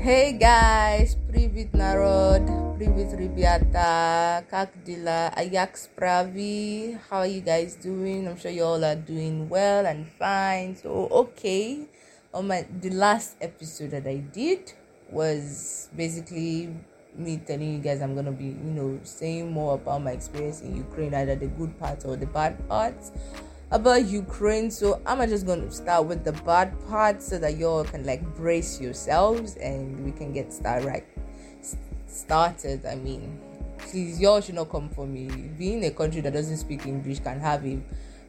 [0.00, 2.48] Hey guys, Privit Narod,
[2.80, 6.96] Privit Ribiata, Kakdila, Ajax Pravi.
[7.12, 8.24] How are you guys doing?
[8.24, 10.72] I'm sure you all are doing well and fine.
[10.72, 11.84] So, okay,
[12.32, 14.72] on my the last episode that I did
[15.12, 16.72] was basically
[17.12, 20.80] me telling you guys I'm gonna be, you know, saying more about my experience in
[20.80, 23.12] Ukraine, either the good parts or the bad parts
[23.70, 24.70] about Ukraine.
[24.70, 28.22] So I'm just going to start with the bad part so that y'all can like
[28.36, 31.04] brace yourselves and we can get started right
[32.06, 32.84] started.
[32.84, 33.38] I mean,
[33.78, 35.26] please y'all should not come for me.
[35.58, 37.78] Being a country that doesn't speak English can have a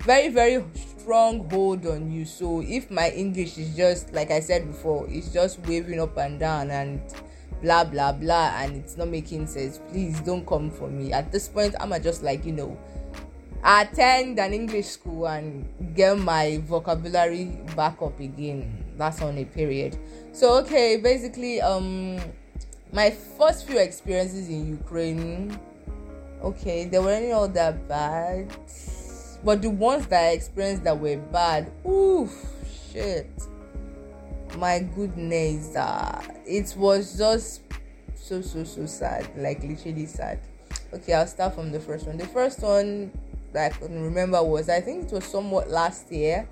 [0.02, 2.26] very very strong hold on you.
[2.26, 6.40] So if my English is just like I said before, it's just waving up and
[6.40, 7.02] down and
[7.62, 11.48] blah blah blah and it's not making sense please don't come for me at this
[11.48, 12.76] point i'm just like you know
[13.64, 17.46] attend an English school and get my vocabulary
[17.76, 18.86] back up again.
[18.98, 19.98] That's on a period.
[20.32, 22.20] So okay, basically, um,
[22.92, 25.60] my first few experiences in Ukraine,
[26.44, 28.56] okay, they weren't all that bad,
[29.44, 32.32] but the ones that I experienced that were bad, oof,
[32.92, 33.30] shit,
[34.58, 37.62] my goodness, uh, it was just
[38.16, 40.40] so so so sad, like literally sad.
[40.94, 42.18] Okay, I'll start from the first one.
[42.18, 43.12] The first one
[43.54, 46.48] that I can remember was I think it was somewhat last year.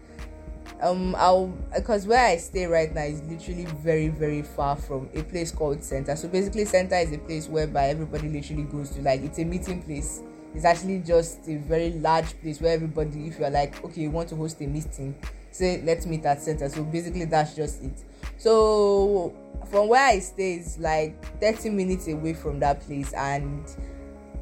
[0.81, 5.23] Um, I'll because where I stay right now is literally very very far from a
[5.23, 6.15] place called Center.
[6.15, 9.01] So basically, Center is a place whereby everybody literally goes to.
[9.01, 10.21] Like it's a meeting place.
[10.55, 14.29] It's actually just a very large place where everybody, if you're like, okay, you want
[14.29, 15.15] to host a meeting,
[15.51, 16.69] say let's meet at Center.
[16.69, 18.03] So basically, that's just it.
[18.37, 19.35] So
[19.69, 23.65] from where I stay is like 30 minutes away from that place, and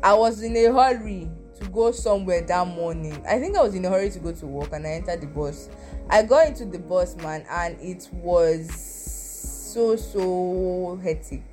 [0.03, 3.23] I was in a hurry to go somewhere that morning.
[3.27, 5.27] I think I was in a hurry to go to work and I entered the
[5.27, 5.69] bus.
[6.09, 11.43] I got into the bus, man, and it was so so hectic.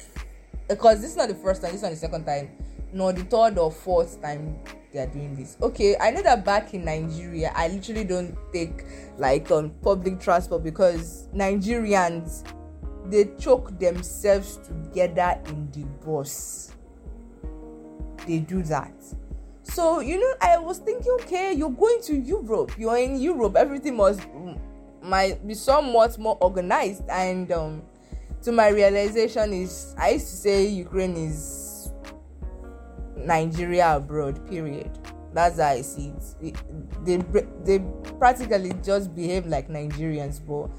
[0.69, 2.51] Because this is not the first time, this is not the second time,
[2.93, 4.59] nor the third or fourth time
[4.93, 5.57] they are doing this.
[5.61, 8.85] Okay, I know that back in Nigeria, I literally don't take
[9.19, 12.45] like on public transport because Nigerians
[13.07, 16.73] they choke themselves together in the bus.
[18.27, 18.95] They do that
[19.65, 23.97] so, you know, I was thinking, okay, you're going to Europe, you're in Europe, everything
[23.97, 24.21] must
[25.03, 27.03] might be somewhat more organized.
[27.09, 27.83] And um,
[28.43, 31.91] to my realization is, I used to say Ukraine is
[33.17, 34.47] Nigeria abroad.
[34.49, 34.91] Period.
[35.33, 36.57] That's how I see it.
[37.05, 37.17] They
[37.65, 37.85] they
[38.19, 40.71] practically just behave like Nigerians, but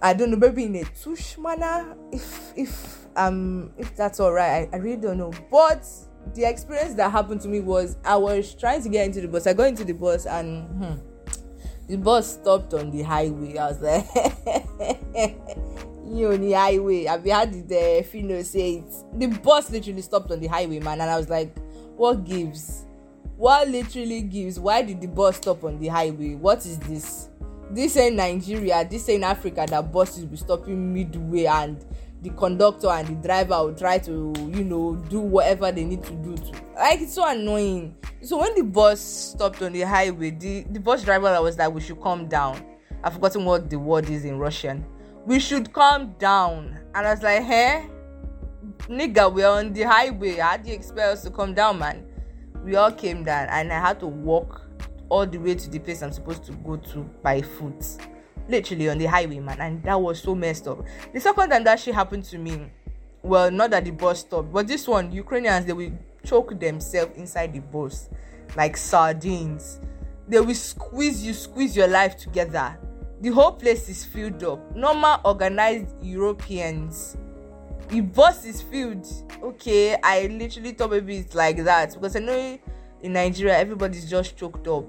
[0.00, 1.96] I don't know, maybe in a touch manner.
[2.12, 5.84] If if um if that's alright, I, I really don't know, but
[6.34, 9.46] the experience that happened to me was I was trying to get into the bus.
[9.46, 10.94] I got into the bus and hmm,
[11.88, 13.56] the bus stopped on the highway.
[13.56, 14.06] I was like,
[16.06, 17.06] you on the highway.
[17.06, 19.18] I've had the Fino say it.
[19.18, 21.00] The bus literally stopped on the highway, man.
[21.00, 21.56] And I was like,
[21.96, 22.84] what gives?
[23.36, 24.58] What literally gives?
[24.58, 26.34] Why did the bus stop on the highway?
[26.34, 27.28] What is this?
[27.70, 28.86] This ain't Nigeria.
[28.88, 31.84] This ain't Africa that buses be stopping midway and
[32.26, 36.12] the conductor and the driver will try to you know do whatever they need to
[36.14, 37.94] do to like it's so annoying.
[38.22, 41.80] So when the bus stopped on the highway the the bus driver was like we
[41.80, 42.60] should calm down.
[43.04, 44.84] I've forgotten what the word is in russian.
[45.24, 46.78] We should calm down.
[46.94, 47.88] And i was like hey
[48.88, 50.36] nigga we're on the highway.
[50.36, 52.04] How do you expect us to calm down man?
[52.64, 54.62] We all came down and i had to walk
[55.08, 57.96] all the way to the place i'm supposed to go to by foot
[58.48, 60.84] literally on the highway, man, and that was so messed up.
[61.12, 62.70] The second time that shit happened to me,
[63.22, 65.92] well, not that the bus stopped, but this one, Ukrainians they will
[66.24, 68.08] choke themselves inside the bus
[68.56, 69.80] like sardines.
[70.28, 72.78] They will squeeze you, squeeze your life together.
[73.20, 74.74] The whole place is filled up.
[74.74, 77.16] Normal organized Europeans.
[77.88, 79.06] The bus is filled.
[79.42, 82.58] Okay, I literally thought maybe it's like that because I know
[83.02, 84.84] in Nigeria everybody's just choked up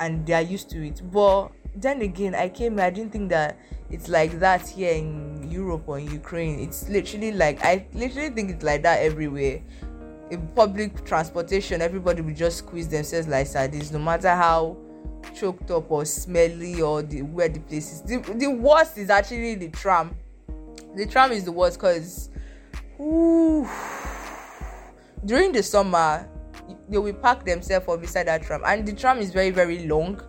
[0.00, 1.00] and they are used to it.
[1.10, 3.58] But then again, I came I didn't think that
[3.90, 6.60] it's like that here in Europe or in Ukraine.
[6.60, 9.60] It's literally like I literally think it's like that everywhere.
[10.30, 14.76] In public transportation, everybody will just squeeze themselves like sardines, no matter how
[15.34, 18.02] choked up or smelly or the where the place is.
[18.02, 20.16] The, the worst is actually the tram.
[20.96, 22.30] The tram is the worst because
[25.24, 26.28] during the summer
[26.88, 30.20] they will park themselves up beside that tram and the tram is very very long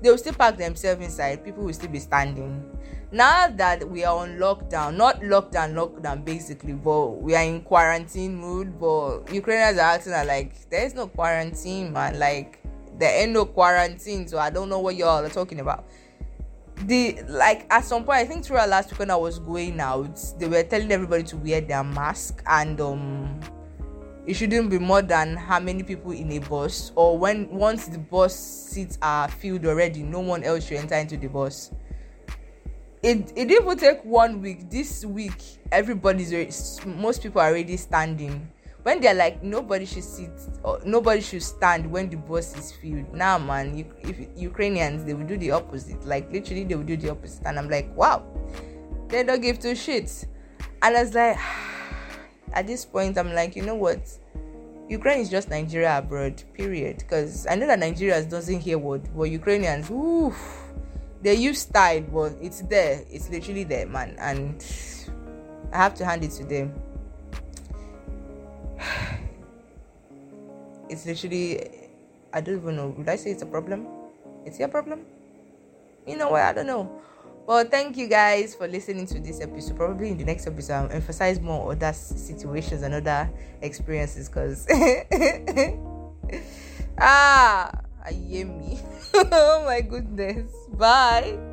[0.00, 2.64] they will still pack themselves inside people will still be standing.
[3.12, 8.36] Now that we are on lockdown not lockdown lockdown basically but we are in quarantine
[8.36, 12.18] mood but ukrainians are acting like there is no quarantine man.
[12.18, 12.60] Like
[12.98, 15.84] there ain't no quarantine so i don't know what y'all are talking about.
[16.86, 20.18] The like at some point i think throughout last week when i was going out
[20.38, 23.40] they were telling everybody to wear their mask and um
[24.26, 27.98] it shouldn't be more than how many people in a bus or when once the
[27.98, 31.72] bus seats are filled already no one else should enter into the bus.
[33.02, 34.68] It it didn't even take one week.
[34.68, 38.50] This week everybody's most people are already standing.
[38.82, 40.32] When they're like nobody should sit
[40.62, 43.12] or nobody should stand when the bus is filled.
[43.14, 46.04] Now man you, if ukrainians they will do the opposite.
[46.04, 47.46] Like literally they will do the opposite.
[47.46, 48.22] And i'm like wow.
[49.08, 50.26] They don't give two shits.
[50.82, 51.79] And i was like ah.
[52.52, 54.00] At this point i'm like you know what
[54.88, 59.24] ukraine is just nigeria abroad period because i know that nigerians doesn't hear what but
[59.24, 60.62] ukrainians oof
[61.22, 64.64] they use style but it's there it's literally there man and
[65.72, 66.72] i have to hand it to them
[70.88, 71.80] it's literally
[72.32, 72.94] I don't even know.
[72.96, 73.86] Would I say it's a problem?
[74.44, 75.00] It's a problem?
[76.06, 76.42] You know what?
[76.42, 77.02] I don't know.
[77.50, 79.76] Well, thank you guys for listening to this episode.
[79.76, 83.28] Probably in the next episode, I'll emphasize more other situations and other
[83.60, 84.68] experiences because
[86.96, 87.72] ah,
[88.06, 88.78] I hear me.
[89.14, 90.52] oh my goodness.
[90.78, 91.49] Bye.